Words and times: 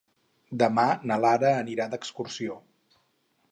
Demà 0.61 0.85
na 1.11 1.17
Lara 1.27 1.53
anirà 1.59 1.87
d'excursió. 1.93 2.59